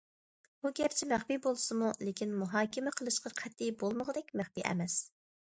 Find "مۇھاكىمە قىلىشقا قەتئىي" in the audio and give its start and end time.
2.39-3.75